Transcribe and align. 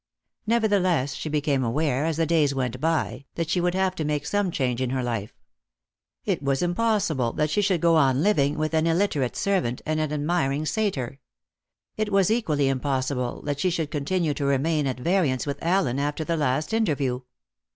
Nevertheless, 0.47 1.13
she 1.13 1.29
became 1.29 1.63
aware, 1.63 2.05
as 2.05 2.17
the 2.17 2.25
days 2.25 2.55
went 2.55 2.81
by, 2.81 3.25
that 3.35 3.51
she 3.51 3.61
would 3.61 3.75
have 3.75 3.93
to 3.97 4.03
make 4.03 4.25
some 4.25 4.49
change 4.49 4.81
in 4.81 4.89
her 4.89 5.03
life. 5.03 5.31
It 6.25 6.41
was 6.41 6.63
impossible 6.63 7.33
that 7.33 7.51
she 7.51 7.61
should 7.61 7.81
go 7.81 7.97
on 7.97 8.23
living 8.23 8.57
with 8.57 8.73
an 8.73 8.87
illiterate 8.87 9.35
servant 9.35 9.83
and 9.85 9.99
an 9.99 10.11
admiring 10.11 10.65
satyr. 10.65 11.19
It 11.97 12.11
was 12.11 12.31
equally 12.31 12.67
impossible 12.67 13.43
that 13.43 13.59
she 13.59 13.71
could 13.71 13.91
continue 13.91 14.33
to 14.33 14.45
remain 14.45 14.87
at 14.87 14.99
variance 14.99 15.45
with 15.45 15.61
Allen 15.61 15.99
after 15.99 16.23
the 16.23 16.35
last 16.35 16.73
interview. 16.73 17.21